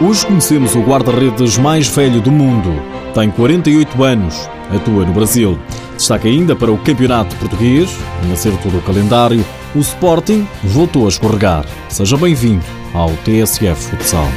[0.00, 2.70] Hoje conhecemos o guarda-redes mais velho do mundo.
[3.12, 5.58] Tem 48 anos, atua no Brasil.
[5.96, 7.90] Destaca ainda para o Campeonato Português,
[8.24, 11.64] em acerto do calendário, o Sporting voltou a escorregar.
[11.88, 12.64] Seja bem-vindo
[12.94, 14.28] ao TSF Futsal.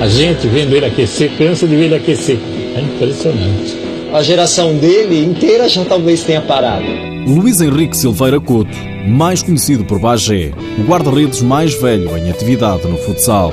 [0.00, 2.38] A gente vendo ele aquecer, cansa de ver ele aquecer.
[2.74, 3.76] É impressionante.
[4.14, 6.86] A geração dele inteira já talvez tenha parado.
[7.26, 12.96] Luís Henrique Silveira Couto, mais conhecido por Bagé, o guarda-redes mais velho em atividade no
[12.98, 13.52] futsal.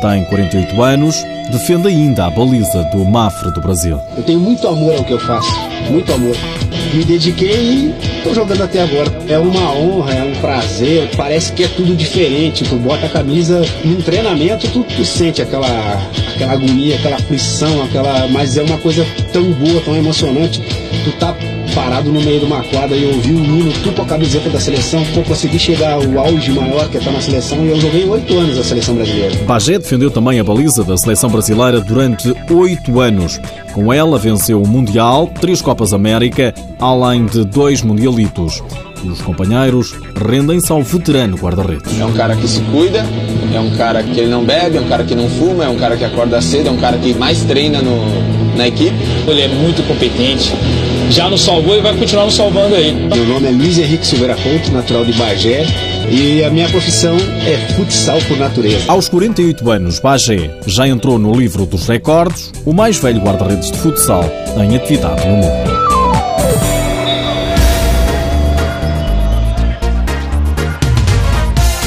[0.00, 1.16] Tem 48 anos,
[1.50, 3.98] defende ainda a baliza do Mafra do Brasil.
[4.16, 5.52] Eu tenho muito amor ao que eu faço,
[5.90, 6.36] muito amor.
[6.94, 9.10] Me dediquei e estou jogando até agora.
[9.28, 12.64] É uma honra, é um prazer, parece que é tudo diferente.
[12.64, 15.68] Tu bota a camisa num treinamento, tu, tu sente aquela,
[16.34, 18.26] aquela agonia, aquela aflição, aquela.
[18.28, 20.62] Mas é uma coisa tão boa, tão emocionante.
[21.04, 21.34] Tu tá
[21.74, 24.58] parado no meio de uma quadra e ouvir o hino, tu com a camiseta da
[24.58, 28.04] seleção, pô, consegui chegar ao auge maior que é estar na seleção e eu joguei
[28.04, 29.36] oito anos na seleção brasileira.
[29.46, 33.40] Bagé defendeu também a baliza da seleção brasileira durante oito anos.
[33.72, 38.62] Com ela venceu o Mundial, três Copas América, além de dois Mundialitos.
[39.04, 42.00] Os companheiros rendem-se ao veterano guarda-redes.
[42.00, 43.04] É um cara que se cuida,
[43.54, 45.76] é um cara que ele não bebe, é um cara que não fuma, é um
[45.76, 47.98] cara que acorda cedo, é um cara que mais treina no,
[48.56, 48.96] na equipe.
[49.26, 50.54] Ele é muito competente,
[51.10, 52.90] já nos salvou e vai continuar nos salvando aí.
[52.90, 55.66] Meu nome é Luiz Henrique Silveira Couto, natural de Bagé,
[56.10, 58.84] e a minha profissão é futsal por natureza.
[58.88, 63.78] Aos 48 anos, Bagé já entrou no livro dos recordes, o mais velho guarda-redes de
[63.78, 64.24] futsal
[64.56, 65.78] em atividade no mundo.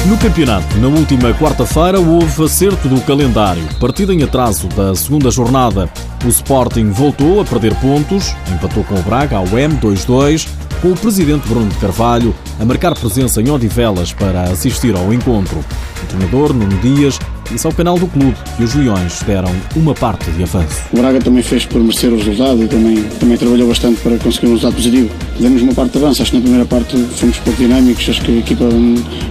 [0.06, 3.62] No campeonato, na última quarta-feira, houve acerto do calendário.
[3.80, 5.88] Partida em atraso da segunda jornada.
[6.24, 10.46] O Sporting voltou a perder pontos, empatou com o Braga ao M2-2,
[10.82, 15.64] com o presidente Bruno de Carvalho a marcar presença em Odivelas para assistir ao encontro.
[16.02, 20.28] O treinador, Nuno Dias, disse ao canal do clube que os Leões deram uma parte
[20.32, 20.82] de avanço.
[20.92, 24.48] O Braga também fez por merecer o resultado e também, também trabalhou bastante para conseguir
[24.48, 25.08] um resultado positivo.
[25.38, 28.32] Demos uma parte de avanço, acho que na primeira parte fomos pouco dinâmicos, acho que
[28.32, 28.64] a equipa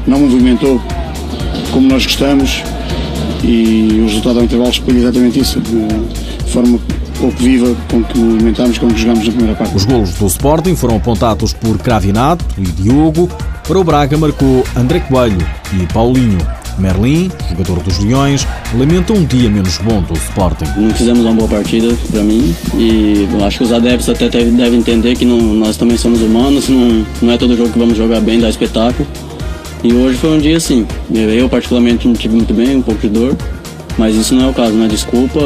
[0.07, 0.81] não movimentou
[1.73, 2.63] como nós gostamos
[3.43, 5.59] e o resultado ao intervalo explica exatamente isso.
[5.59, 6.79] De forma
[7.21, 9.75] pouco viva com que movimentámos, com que jogámos na primeira parte.
[9.75, 13.29] Os golos do Sporting foram apontados por Cravinato e Diogo.
[13.67, 15.47] Para o Braga marcou André Coelho
[15.79, 16.39] e Paulinho.
[16.79, 20.65] Merlin, jogador dos Leões, lamenta um dia menos bom do Sporting.
[20.77, 25.15] Não fizemos uma boa partida para mim e acho que os adeptos até devem entender
[25.15, 28.39] que não, nós também somos humanos, não, não é todo jogo que vamos jogar bem,
[28.39, 29.07] dar espetáculo.
[29.83, 30.87] E hoje foi um dia assim.
[31.13, 33.35] Eu particularmente não tive muito bem, um pouco de dor,
[33.97, 35.39] mas isso não é o caso, não é desculpa.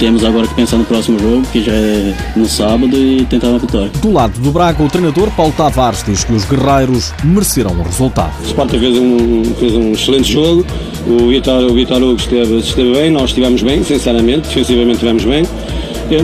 [0.00, 3.58] Temos agora que pensar no próximo jogo, que já é no sábado, e tentar uma
[3.58, 3.90] vitória.
[4.00, 8.32] Do lado do Braga, o treinador Paulo Tavares diz que os guerreiros mereceram o resultado.
[8.42, 10.64] O Sporting fez um, fez um excelente jogo,
[11.06, 15.44] o Vitor, o Vitor Hugo esteve, esteve bem, nós estivemos bem, sinceramente, defensivamente estivemos bem.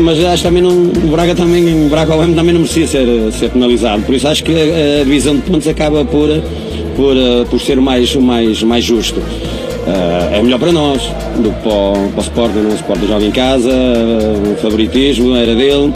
[0.01, 3.07] Mas acho que também não, o Braga também, o Braga ao também não merecia ser,
[3.31, 4.03] ser penalizado.
[4.05, 6.31] Por isso acho que a, a divisão de pontos acaba por,
[6.97, 7.15] por,
[7.51, 9.21] por ser o mais, o mais, mais justo.
[9.87, 11.01] Uh, é melhor para nós
[11.37, 12.59] do que para o, para o Sporting.
[12.59, 15.93] O Sporting joga em casa, uh, o favoritismo era dele.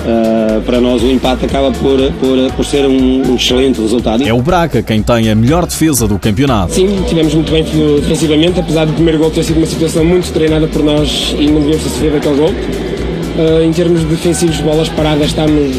[0.00, 4.26] Uh, para nós o empate acaba por, por, por ser um, um, excelente resultado.
[4.26, 6.72] É o Braga quem tem a melhor defesa do campeonato.
[6.72, 10.66] Sim, tivemos muito bem defensivamente, apesar do primeiro gol ter sido uma situação muito treinada
[10.66, 12.50] por nós e não devíamos ter sofrido aquele gol.
[12.50, 15.76] Uh, em termos defensivos, bolas paradas, estamos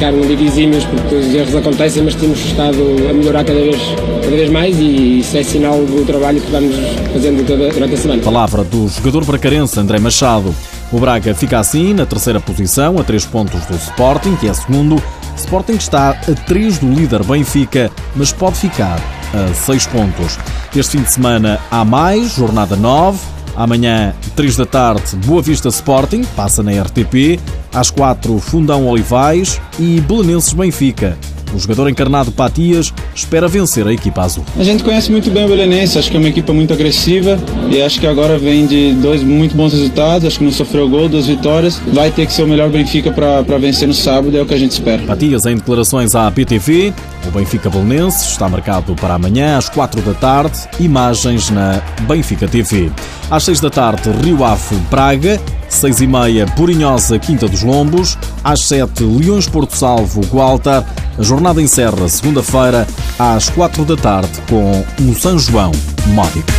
[0.00, 2.78] ficaram divisíveis porque os erros acontecem, mas temos estado
[3.10, 3.76] a melhorar cada vez,
[4.22, 6.74] cada vez mais e isso é sinal do trabalho que vamos
[7.12, 8.22] fazendo toda, durante a semana.
[8.22, 10.54] Palavra do jogador bracarense André Machado.
[10.90, 14.96] O Braga fica assim na terceira posição, a três pontos do Sporting, que é segundo.
[15.36, 18.98] Sporting está a três do líder Benfica, mas pode ficar
[19.34, 20.38] a seis pontos.
[20.74, 23.18] Este fim de semana há mais, jornada 9.
[23.54, 27.38] Amanhã, 3 da tarde, Boa Vista Sporting, passa na RTP.
[27.72, 31.16] Às 4, Fundão Olivais e Belenenses Benfica.
[31.52, 34.44] O jogador encarnado Patias espera vencer a equipa azul.
[34.56, 37.82] A gente conhece muito bem o Belenense, acho que é uma equipa muito agressiva e
[37.82, 41.26] acho que agora vem de dois muito bons resultados, acho que não sofreu gol, duas
[41.26, 41.80] vitórias.
[41.92, 44.58] Vai ter que ser o melhor Benfica para vencer no sábado, é o que a
[44.58, 45.02] gente espera.
[45.02, 46.92] Patias em declarações à PTV,
[47.26, 52.90] o Benfica Belenense está marcado para amanhã às 4 da tarde, imagens na Benfica TV.
[53.28, 58.18] Às 6 da tarde, Rio Ave Praga, 6 e meia, Purinhosa, Quinta dos Lombos.
[58.44, 60.84] Às 7, Leões Porto Salvo, Gualtar.
[61.18, 62.86] A jornada encerra segunda-feira,
[63.18, 65.72] às 4 da tarde, com o São João
[66.08, 66.50] Módico.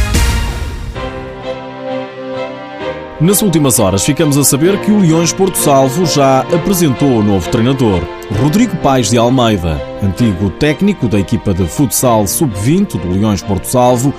[3.22, 7.48] Nas últimas horas ficamos a saber que o Leões Porto Salvo já apresentou o novo
[7.52, 8.02] treinador,
[8.42, 14.12] Rodrigo Paes de Almeida, antigo técnico da equipa de futsal sub-20 do Leões Porto Salvo,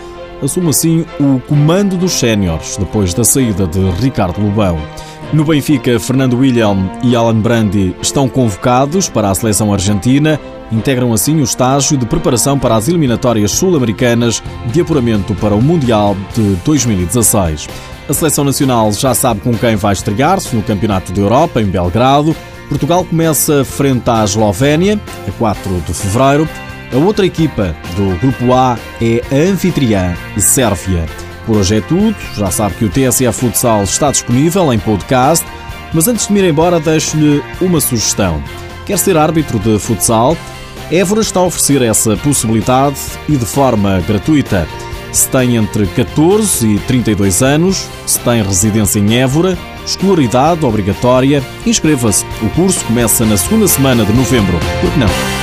[0.43, 4.79] assume assim o comando dos séniores depois da saída de Ricardo Lobão.
[5.33, 10.39] No Benfica, Fernando William e Alan Brandi estão convocados para a seleção argentina,
[10.71, 16.15] integram assim o estágio de preparação para as eliminatórias sul-americanas de apuramento para o Mundial
[16.35, 17.67] de 2016.
[18.09, 22.37] A seleção nacional já sabe com quem vai estrear-se no Campeonato da Europa, em Belgrado.
[22.69, 26.49] Portugal começa frente à Eslovénia, a 4 de fevereiro.
[26.93, 31.07] A outra equipa do Grupo A é a anfitriã Sérvia.
[31.47, 32.15] Por hoje é tudo.
[32.37, 35.47] Já sabe que o TSF Futsal está disponível em podcast.
[35.95, 38.43] Mas antes de me ir embora, deixo-lhe uma sugestão.
[38.85, 40.37] Quer ser árbitro de futsal?
[40.91, 44.69] Évora está a oferecer essa possibilidade e de forma gratuita.
[45.13, 49.57] Se tem entre 14 e 32 anos, se tem residência em Évora,
[49.87, 52.27] escolaridade obrigatória, inscreva-se.
[52.43, 54.59] O curso começa na segunda semana de novembro.
[54.81, 55.42] Por que não?